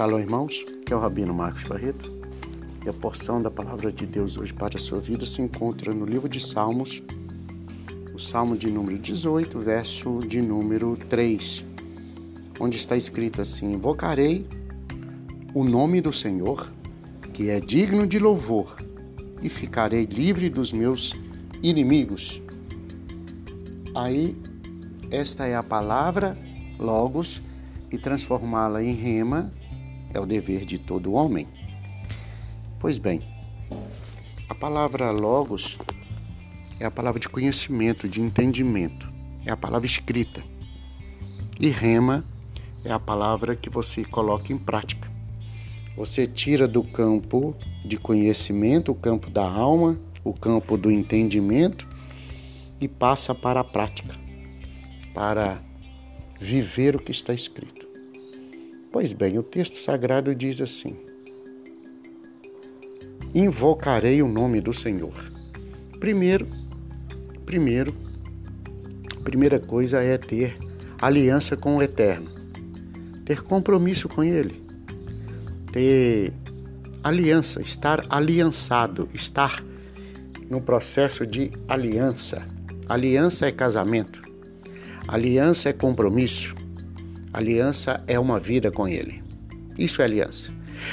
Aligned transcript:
Shalom, 0.00 0.18
irmãos. 0.18 0.64
Que 0.86 0.94
é 0.94 0.96
o 0.96 0.98
Rabino 0.98 1.34
Marcos 1.34 1.64
Barreto. 1.64 2.10
E 2.82 2.88
a 2.88 2.92
porção 2.94 3.42
da 3.42 3.50
palavra 3.50 3.92
de 3.92 4.06
Deus 4.06 4.38
hoje 4.38 4.50
para 4.50 4.78
a 4.78 4.80
sua 4.80 4.98
vida 4.98 5.26
se 5.26 5.42
encontra 5.42 5.92
no 5.92 6.06
livro 6.06 6.26
de 6.26 6.40
Salmos, 6.40 7.02
o 8.14 8.18
Salmo 8.18 8.56
de 8.56 8.70
número 8.70 8.98
18, 8.98 9.58
verso 9.58 10.20
de 10.20 10.40
número 10.40 10.96
3, 11.10 11.66
onde 12.58 12.78
está 12.78 12.96
escrito 12.96 13.42
assim: 13.42 13.74
Invocarei 13.74 14.46
o 15.52 15.64
nome 15.64 16.00
do 16.00 16.14
Senhor, 16.14 16.66
que 17.34 17.50
é 17.50 17.60
digno 17.60 18.06
de 18.06 18.18
louvor, 18.18 18.76
e 19.42 19.50
ficarei 19.50 20.06
livre 20.06 20.48
dos 20.48 20.72
meus 20.72 21.12
inimigos. 21.62 22.40
Aí, 23.94 24.34
esta 25.10 25.46
é 25.46 25.54
a 25.54 25.62
palavra, 25.62 26.38
Logos, 26.78 27.42
e 27.92 27.98
transformá-la 27.98 28.82
em 28.82 28.94
rema 28.94 29.59
é 30.12 30.20
o 30.20 30.26
dever 30.26 30.64
de 30.64 30.78
todo 30.78 31.12
homem. 31.12 31.46
Pois 32.78 32.98
bem, 32.98 33.22
a 34.48 34.54
palavra 34.54 35.10
logos 35.10 35.78
é 36.78 36.86
a 36.86 36.90
palavra 36.90 37.20
de 37.20 37.28
conhecimento, 37.28 38.08
de 38.08 38.20
entendimento, 38.20 39.12
é 39.44 39.50
a 39.50 39.56
palavra 39.56 39.86
escrita. 39.86 40.42
E 41.58 41.68
rema 41.68 42.24
é 42.84 42.90
a 42.90 42.98
palavra 42.98 43.54
que 43.54 43.68
você 43.68 44.04
coloca 44.04 44.52
em 44.52 44.58
prática. 44.58 45.10
Você 45.96 46.26
tira 46.26 46.66
do 46.66 46.82
campo 46.82 47.54
de 47.84 47.98
conhecimento, 47.98 48.92
o 48.92 48.94
campo 48.94 49.30
da 49.30 49.46
alma, 49.46 49.98
o 50.24 50.32
campo 50.32 50.76
do 50.76 50.90
entendimento 50.90 51.86
e 52.80 52.88
passa 52.88 53.34
para 53.34 53.60
a 53.60 53.64
prática, 53.64 54.14
para 55.12 55.60
viver 56.40 56.96
o 56.96 56.98
que 56.98 57.12
está 57.12 57.34
escrito. 57.34 57.79
Pois 58.92 59.12
bem, 59.12 59.38
o 59.38 59.42
texto 59.42 59.80
sagrado 59.80 60.34
diz 60.34 60.60
assim: 60.60 60.96
Invocarei 63.32 64.20
o 64.20 64.26
nome 64.26 64.60
do 64.60 64.72
Senhor. 64.72 65.14
Primeiro, 66.00 66.44
primeiro, 67.46 67.94
primeira 69.22 69.60
coisa 69.60 70.02
é 70.02 70.18
ter 70.18 70.56
aliança 71.00 71.56
com 71.56 71.76
o 71.76 71.82
Eterno, 71.82 72.28
ter 73.24 73.42
compromisso 73.42 74.08
com 74.08 74.24
Ele, 74.24 74.60
ter 75.70 76.32
aliança, 77.04 77.62
estar 77.62 78.04
aliançado, 78.10 79.08
estar 79.14 79.62
no 80.50 80.60
processo 80.60 81.24
de 81.24 81.52
aliança. 81.68 82.42
Aliança 82.88 83.46
é 83.46 83.52
casamento, 83.52 84.20
aliança 85.06 85.68
é 85.68 85.72
compromisso, 85.72 86.56
Aliança 87.32 88.02
é 88.06 88.18
uma 88.18 88.40
vida 88.40 88.70
com 88.70 88.88
Ele. 88.88 89.22
Isso 89.78 90.02
é 90.02 90.04
aliança. 90.04 90.50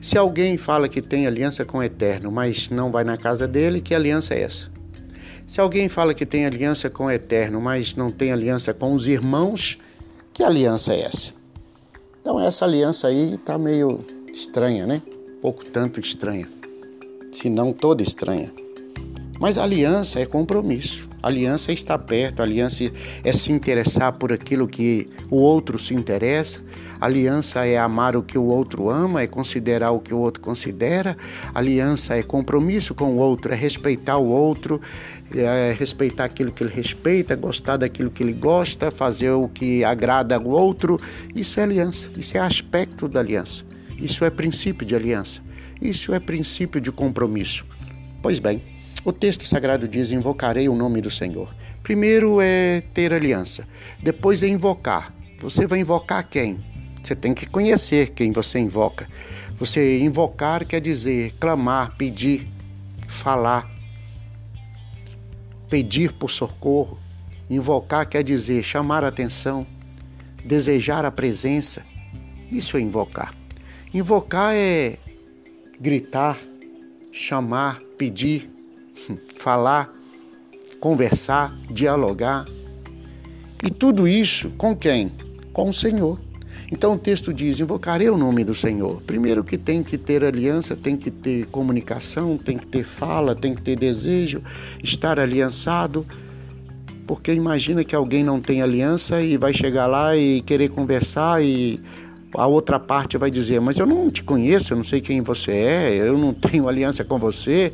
Se 0.00 0.16
alguém 0.16 0.56
fala 0.56 0.88
que 0.88 1.02
tem 1.02 1.26
aliança 1.26 1.64
com 1.64 1.78
o 1.78 1.82
Eterno, 1.82 2.30
mas 2.30 2.70
não 2.70 2.90
vai 2.92 3.02
na 3.02 3.16
casa 3.16 3.48
dele, 3.48 3.80
que 3.80 3.94
aliança 3.94 4.34
é 4.34 4.42
essa? 4.42 4.70
Se 5.46 5.60
alguém 5.60 5.88
fala 5.88 6.14
que 6.14 6.24
tem 6.24 6.46
aliança 6.46 6.88
com 6.88 7.06
o 7.06 7.10
Eterno, 7.10 7.60
mas 7.60 7.96
não 7.96 8.10
tem 8.10 8.30
aliança 8.30 8.72
com 8.72 8.94
os 8.94 9.08
irmãos, 9.08 9.78
que 10.32 10.44
aliança 10.44 10.94
é 10.94 11.00
essa? 11.02 11.32
Então, 12.20 12.38
essa 12.38 12.64
aliança 12.64 13.08
aí 13.08 13.34
está 13.34 13.58
meio 13.58 14.04
estranha, 14.32 14.86
né? 14.86 15.02
Pouco 15.42 15.64
tanto 15.64 15.98
estranha, 15.98 16.48
se 17.32 17.50
não 17.50 17.72
toda 17.72 18.02
estranha. 18.02 18.52
Mas 19.40 19.56
aliança 19.56 20.20
é 20.20 20.26
compromisso. 20.26 21.08
Aliança 21.22 21.70
é 21.70 21.74
estar 21.74 21.98
perto, 21.98 22.42
aliança 22.42 22.92
é 23.24 23.32
se 23.32 23.50
interessar 23.50 24.12
por 24.12 24.34
aquilo 24.34 24.68
que 24.68 25.08
o 25.30 25.36
outro 25.36 25.78
se 25.78 25.94
interessa. 25.94 26.60
Aliança 27.00 27.64
é 27.64 27.78
amar 27.78 28.16
o 28.16 28.22
que 28.22 28.36
o 28.36 28.44
outro 28.44 28.90
ama, 28.90 29.22
é 29.22 29.26
considerar 29.26 29.92
o 29.92 29.98
que 29.98 30.12
o 30.12 30.18
outro 30.18 30.42
considera. 30.42 31.16
Aliança 31.54 32.16
é 32.16 32.22
compromisso 32.22 32.94
com 32.94 33.14
o 33.14 33.16
outro, 33.16 33.50
é 33.50 33.56
respeitar 33.56 34.18
o 34.18 34.26
outro, 34.26 34.78
é 35.34 35.74
respeitar 35.78 36.24
aquilo 36.24 36.52
que 36.52 36.62
ele 36.62 36.74
respeita, 36.74 37.34
gostar 37.34 37.78
daquilo 37.78 38.10
que 38.10 38.22
ele 38.22 38.34
gosta, 38.34 38.90
fazer 38.90 39.30
o 39.30 39.48
que 39.48 39.82
agrada 39.82 40.36
ao 40.36 40.46
outro. 40.46 41.00
Isso 41.34 41.58
é 41.58 41.62
aliança, 41.62 42.10
isso 42.14 42.36
é 42.36 42.40
aspecto 42.40 43.08
da 43.08 43.20
aliança. 43.20 43.64
Isso 43.98 44.22
é 44.22 44.28
princípio 44.28 44.86
de 44.86 44.94
aliança. 44.94 45.40
Isso 45.80 46.12
é 46.12 46.20
princípio 46.20 46.78
de 46.78 46.92
compromisso. 46.92 47.64
Pois 48.20 48.38
bem, 48.38 48.62
o 49.04 49.12
texto 49.12 49.46
sagrado 49.46 49.88
diz: 49.88 50.10
Invocarei 50.10 50.68
o 50.68 50.76
nome 50.76 51.00
do 51.00 51.10
Senhor. 51.10 51.54
Primeiro 51.82 52.40
é 52.40 52.82
ter 52.92 53.12
aliança, 53.12 53.66
depois 54.02 54.42
é 54.42 54.48
invocar. 54.48 55.14
Você 55.40 55.66
vai 55.66 55.80
invocar 55.80 56.28
quem? 56.28 56.62
Você 57.02 57.14
tem 57.14 57.32
que 57.32 57.46
conhecer 57.46 58.10
quem 58.10 58.30
você 58.30 58.58
invoca. 58.58 59.08
Você 59.56 59.98
invocar 60.00 60.64
quer 60.64 60.80
dizer 60.80 61.32
clamar, 61.40 61.96
pedir, 61.96 62.46
falar, 63.08 63.70
pedir 65.68 66.12
por 66.12 66.30
socorro. 66.30 66.98
Invocar 67.48 68.06
quer 68.06 68.22
dizer 68.22 68.62
chamar 68.62 69.02
a 69.02 69.08
atenção, 69.08 69.66
desejar 70.44 71.04
a 71.04 71.10
presença. 71.10 71.82
Isso 72.52 72.76
é 72.76 72.80
invocar. 72.80 73.34
Invocar 73.92 74.54
é 74.54 74.98
gritar, 75.80 76.38
chamar, 77.10 77.80
pedir, 77.96 78.50
falar, 79.36 79.92
conversar, 80.80 81.54
dialogar. 81.70 82.46
E 83.62 83.70
tudo 83.70 84.08
isso 84.08 84.50
com 84.56 84.74
quem? 84.74 85.12
Com 85.52 85.70
o 85.70 85.74
Senhor. 85.74 86.18
Então 86.72 86.94
o 86.94 86.98
texto 86.98 87.34
diz: 87.34 87.58
invocarei 87.58 88.08
o 88.08 88.16
nome 88.16 88.44
do 88.44 88.54
Senhor. 88.54 89.02
Primeiro 89.02 89.42
que 89.42 89.58
tem 89.58 89.82
que 89.82 89.98
ter 89.98 90.24
aliança, 90.24 90.76
tem 90.76 90.96
que 90.96 91.10
ter 91.10 91.46
comunicação, 91.46 92.38
tem 92.38 92.56
que 92.56 92.66
ter 92.66 92.84
fala, 92.84 93.34
tem 93.34 93.54
que 93.54 93.62
ter 93.62 93.76
desejo, 93.76 94.42
estar 94.82 95.18
aliançado. 95.18 96.06
Porque 97.06 97.32
imagina 97.32 97.82
que 97.82 97.94
alguém 97.94 98.22
não 98.22 98.40
tem 98.40 98.62
aliança 98.62 99.20
e 99.20 99.36
vai 99.36 99.52
chegar 99.52 99.86
lá 99.86 100.16
e 100.16 100.42
querer 100.42 100.68
conversar 100.68 101.42
e 101.42 101.80
a 102.34 102.46
outra 102.46 102.78
parte 102.78 103.18
vai 103.18 103.32
dizer: 103.32 103.60
Mas 103.60 103.78
eu 103.78 103.86
não 103.86 104.08
te 104.08 104.22
conheço, 104.22 104.72
eu 104.72 104.76
não 104.76 104.84
sei 104.84 105.00
quem 105.00 105.20
você 105.20 105.50
é, 105.50 105.96
eu 105.96 106.16
não 106.16 106.32
tenho 106.34 106.68
aliança 106.68 107.02
com 107.02 107.18
você. 107.18 107.72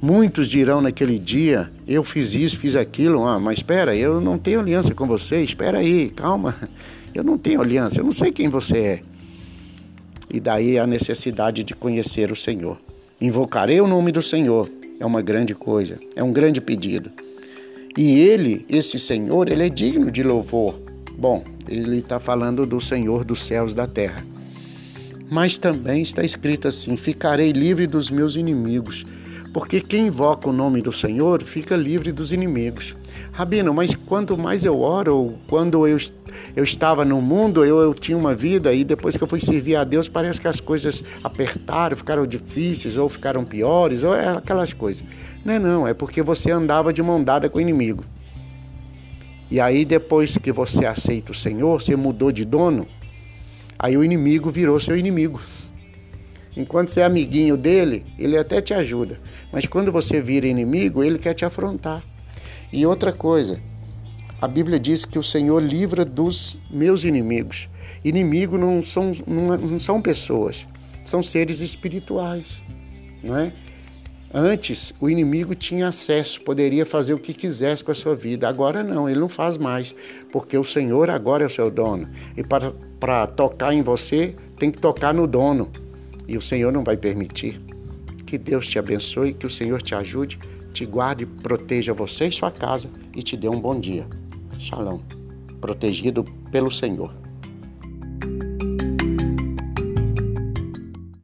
Muitos 0.00 0.48
dirão 0.48 0.80
naquele 0.80 1.18
dia: 1.18 1.70
Eu 1.86 2.04
fiz 2.04 2.34
isso, 2.34 2.58
fiz 2.58 2.76
aquilo. 2.76 3.26
Ah, 3.26 3.38
mas 3.38 3.58
espera, 3.58 3.96
eu 3.96 4.20
não 4.20 4.38
tenho 4.38 4.60
aliança 4.60 4.94
com 4.94 5.06
você. 5.06 5.42
Espera 5.42 5.78
aí, 5.78 6.10
calma. 6.10 6.54
Eu 7.14 7.24
não 7.24 7.38
tenho 7.38 7.62
aliança, 7.62 8.00
eu 8.00 8.04
não 8.04 8.12
sei 8.12 8.30
quem 8.30 8.50
você 8.50 8.76
é. 8.76 9.02
E 10.30 10.38
daí 10.38 10.78
a 10.78 10.86
necessidade 10.86 11.64
de 11.64 11.74
conhecer 11.74 12.30
o 12.30 12.36
Senhor. 12.36 12.78
Invocarei 13.18 13.80
o 13.80 13.86
nome 13.86 14.12
do 14.12 14.20
Senhor. 14.20 14.68
É 15.00 15.06
uma 15.06 15.22
grande 15.22 15.54
coisa, 15.54 15.98
é 16.14 16.22
um 16.22 16.30
grande 16.30 16.60
pedido. 16.60 17.10
E 17.96 18.18
ele, 18.18 18.66
esse 18.68 18.98
Senhor, 18.98 19.48
ele 19.48 19.64
é 19.64 19.70
digno 19.70 20.10
de 20.10 20.22
louvor. 20.22 20.78
Bom, 21.16 21.42
ele 21.66 22.00
está 22.00 22.18
falando 22.18 22.66
do 22.66 22.78
Senhor 22.82 23.24
dos 23.24 23.42
céus 23.42 23.72
da 23.72 23.86
terra. 23.86 24.22
Mas 25.30 25.56
também 25.56 26.02
está 26.02 26.22
escrito 26.22 26.68
assim: 26.68 26.98
Ficarei 26.98 27.52
livre 27.52 27.86
dos 27.86 28.10
meus 28.10 28.36
inimigos 28.36 29.06
porque 29.56 29.80
quem 29.80 30.08
invoca 30.08 30.50
o 30.50 30.52
nome 30.52 30.82
do 30.82 30.92
Senhor 30.92 31.42
fica 31.42 31.74
livre 31.74 32.12
dos 32.12 32.30
inimigos. 32.30 32.94
Rabino, 33.32 33.72
mas 33.72 33.94
quanto 33.94 34.36
mais 34.36 34.66
eu 34.66 34.82
oro, 34.82 35.36
quando 35.48 35.86
eu, 35.86 35.96
eu 36.54 36.62
estava 36.62 37.06
no 37.06 37.22
mundo, 37.22 37.64
eu, 37.64 37.80
eu 37.80 37.94
tinha 37.94 38.18
uma 38.18 38.34
vida 38.34 38.74
e 38.74 38.84
depois 38.84 39.16
que 39.16 39.24
eu 39.24 39.26
fui 39.26 39.40
servir 39.40 39.76
a 39.76 39.82
Deus, 39.82 40.10
parece 40.10 40.38
que 40.38 40.46
as 40.46 40.60
coisas 40.60 41.02
apertaram, 41.24 41.96
ficaram 41.96 42.26
difíceis 42.26 42.98
ou 42.98 43.08
ficaram 43.08 43.46
piores, 43.46 44.02
ou 44.02 44.14
é 44.14 44.28
aquelas 44.28 44.74
coisas. 44.74 45.02
Não 45.42 45.54
é 45.54 45.58
não, 45.58 45.88
é 45.88 45.94
porque 45.94 46.20
você 46.20 46.50
andava 46.50 46.92
de 46.92 47.02
mão 47.02 47.24
dada 47.24 47.48
com 47.48 47.56
o 47.56 47.62
inimigo. 47.62 48.04
E 49.50 49.58
aí 49.58 49.86
depois 49.86 50.36
que 50.36 50.52
você 50.52 50.84
aceita 50.84 51.32
o 51.32 51.34
Senhor, 51.34 51.80
você 51.80 51.96
mudou 51.96 52.30
de 52.30 52.44
dono, 52.44 52.86
aí 53.78 53.96
o 53.96 54.04
inimigo 54.04 54.50
virou 54.50 54.78
seu 54.78 54.98
inimigo. 54.98 55.40
Enquanto 56.56 56.90
você 56.90 57.00
é 57.00 57.04
amiguinho 57.04 57.56
dele, 57.56 58.06
ele 58.18 58.38
até 58.38 58.62
te 58.62 58.72
ajuda. 58.72 59.20
Mas 59.52 59.66
quando 59.66 59.92
você 59.92 60.22
vira 60.22 60.46
inimigo, 60.46 61.04
ele 61.04 61.18
quer 61.18 61.34
te 61.34 61.44
afrontar. 61.44 62.02
E 62.72 62.86
outra 62.86 63.12
coisa, 63.12 63.60
a 64.40 64.48
Bíblia 64.48 64.80
diz 64.80 65.04
que 65.04 65.18
o 65.18 65.22
Senhor 65.22 65.62
livra 65.62 66.04
dos 66.04 66.58
meus 66.70 67.04
inimigos. 67.04 67.68
Inimigo 68.04 68.56
não 68.56 68.82
são, 68.82 69.12
não 69.26 69.78
são 69.78 70.00
pessoas, 70.00 70.66
são 71.04 71.22
seres 71.22 71.60
espirituais, 71.60 72.60
não 73.22 73.36
é? 73.36 73.52
Antes, 74.32 74.92
o 75.00 75.08
inimigo 75.08 75.54
tinha 75.54 75.88
acesso, 75.88 76.42
poderia 76.42 76.84
fazer 76.84 77.14
o 77.14 77.18
que 77.18 77.32
quisesse 77.32 77.82
com 77.82 77.92
a 77.92 77.94
sua 77.94 78.14
vida. 78.14 78.48
Agora 78.48 78.82
não, 78.82 79.08
ele 79.08 79.20
não 79.20 79.28
faz 79.28 79.56
mais, 79.56 79.94
porque 80.30 80.58
o 80.58 80.64
Senhor 80.64 81.08
agora 81.08 81.44
é 81.44 81.46
o 81.46 81.50
seu 81.50 81.70
dono. 81.70 82.10
E 82.36 82.42
para, 82.42 82.72
para 83.00 83.26
tocar 83.26 83.72
em 83.72 83.82
você, 83.82 84.34
tem 84.58 84.70
que 84.70 84.78
tocar 84.78 85.14
no 85.14 85.26
dono. 85.26 85.70
E 86.28 86.36
o 86.36 86.42
Senhor 86.42 86.72
não 86.72 86.84
vai 86.84 86.96
permitir. 86.96 87.60
Que 88.26 88.36
Deus 88.36 88.68
te 88.68 88.78
abençoe, 88.78 89.34
que 89.34 89.46
o 89.46 89.50
Senhor 89.50 89.80
te 89.80 89.94
ajude, 89.94 90.38
te 90.72 90.84
guarde, 90.84 91.24
proteja 91.24 91.94
você 91.94 92.26
e 92.26 92.32
sua 92.32 92.50
casa 92.50 92.90
e 93.14 93.22
te 93.22 93.36
dê 93.36 93.48
um 93.48 93.60
bom 93.60 93.78
dia. 93.78 94.06
Shalom. 94.58 95.00
Protegido 95.60 96.24
pelo 96.50 96.70
Senhor. 96.70 97.25